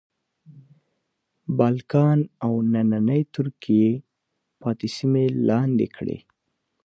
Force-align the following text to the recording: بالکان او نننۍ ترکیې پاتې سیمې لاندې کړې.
بالکان 1.57 2.19
او 2.45 2.53
نننۍ 2.71 3.21
ترکیې 3.35 3.91
پاتې 4.61 4.87
سیمې 4.97 5.25
لاندې 5.47 5.87
کړې. 5.95 6.17